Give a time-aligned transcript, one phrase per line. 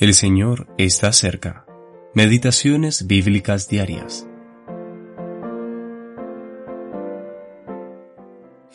[0.00, 1.66] El Señor está cerca.
[2.14, 4.28] Meditaciones bíblicas diarias.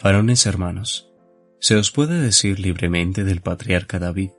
[0.04, 1.14] Varones hermanos,
[1.60, 4.32] se os puede decir libremente del patriarca David,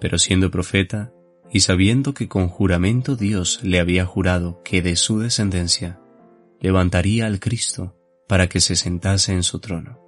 [0.00, 1.12] pero siendo profeta
[1.50, 5.98] y sabiendo que con juramento Dios le había jurado que de su descendencia
[6.60, 7.96] levantaría al Cristo
[8.28, 9.98] para que se sentase en su trono.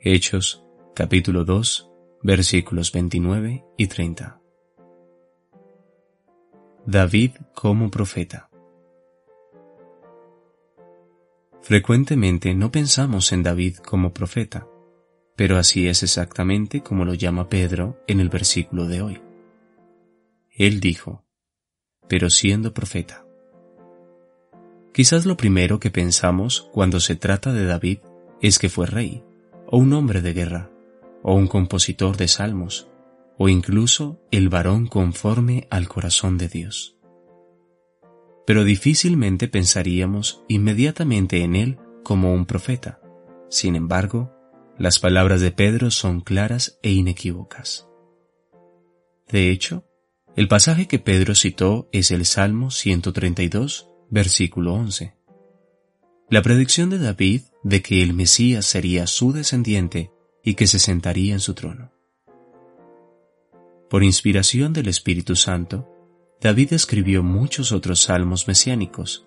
[0.00, 0.64] Hechos
[0.96, 1.88] capítulo 2
[2.24, 4.40] versículos 29 y 30.
[6.90, 8.48] David como profeta.
[11.60, 14.66] Frecuentemente no pensamos en David como profeta,
[15.36, 19.20] pero así es exactamente como lo llama Pedro en el versículo de hoy.
[20.50, 21.26] Él dijo,
[22.08, 23.26] pero siendo profeta.
[24.94, 27.98] Quizás lo primero que pensamos cuando se trata de David
[28.40, 29.22] es que fue rey,
[29.66, 30.70] o un hombre de guerra,
[31.22, 32.88] o un compositor de salmos,
[33.38, 36.96] o incluso el varón conforme al corazón de Dios.
[38.46, 43.00] Pero difícilmente pensaríamos inmediatamente en él como un profeta.
[43.48, 44.32] Sin embargo,
[44.76, 47.88] las palabras de Pedro son claras e inequívocas.
[49.28, 49.84] De hecho,
[50.34, 55.14] el pasaje que Pedro citó es el Salmo 132, versículo 11.
[56.30, 60.10] La predicción de David de que el Mesías sería su descendiente
[60.42, 61.97] y que se sentaría en su trono.
[63.90, 65.88] Por inspiración del Espíritu Santo,
[66.40, 69.26] David escribió muchos otros salmos mesiánicos,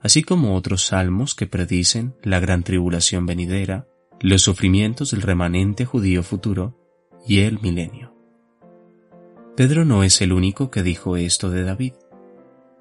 [0.00, 3.86] así como otros salmos que predicen la gran tribulación venidera,
[4.20, 6.78] los sufrimientos del remanente judío futuro
[7.26, 8.14] y el milenio.
[9.56, 11.94] Pedro no es el único que dijo esto de David.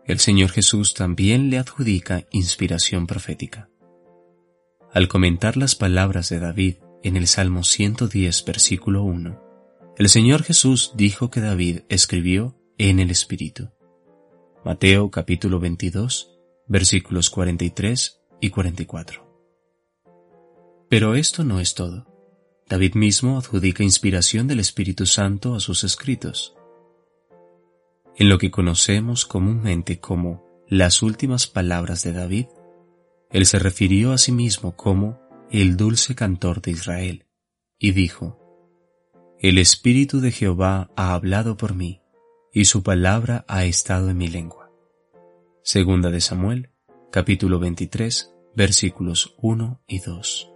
[0.06, 3.70] El Señor Jesús también le adjudica inspiración profética.
[4.94, 9.51] Al comentar las palabras de David en el Salmo 110, versículo 1,
[10.02, 13.70] el Señor Jesús dijo que David escribió en el Espíritu.
[14.66, 19.24] Mateo capítulo 22, versículos 43 y 44.
[20.90, 22.08] Pero esto no es todo.
[22.68, 26.56] David mismo adjudica inspiración del Espíritu Santo a sus escritos.
[28.16, 32.48] En lo que conocemos comúnmente como las últimas palabras de David,
[33.30, 35.22] él se refirió a sí mismo como
[35.52, 37.28] el dulce cantor de Israel,
[37.78, 38.41] y dijo,
[39.42, 42.04] el Espíritu de Jehová ha hablado por mí,
[42.54, 44.72] y su palabra ha estado en mi lengua.
[45.64, 46.70] Segunda de Samuel,
[47.12, 50.52] capítulo 23, versículos 1 y 2.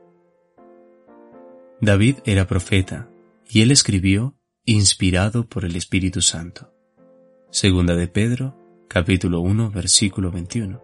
[1.82, 3.10] David era profeta,
[3.50, 6.72] y él escribió inspirado por el Espíritu Santo.
[7.50, 8.56] Segunda de Pedro,
[8.88, 10.84] capítulo 1, versículo 21,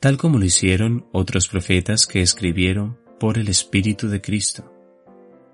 [0.00, 4.72] tal como lo hicieron otros profetas que escribieron por el Espíritu de Cristo.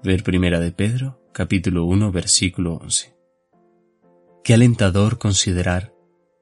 [0.04, 3.14] Ver Primera de Pedro, capítulo 1, versículo 11.
[4.42, 5.94] Qué alentador considerar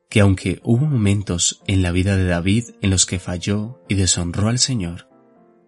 [0.09, 4.49] que aunque hubo momentos en la vida de David en los que falló y deshonró
[4.49, 5.09] al Señor,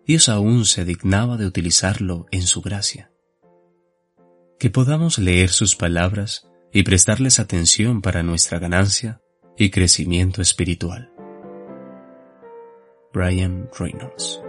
[0.07, 3.13] Dios aún se dignaba de utilizarlo en su gracia.
[4.59, 9.21] Que podamos leer sus palabras y prestarles atención para nuestra ganancia
[9.57, 11.13] y crecimiento espiritual.
[13.13, 14.41] Brian Reynolds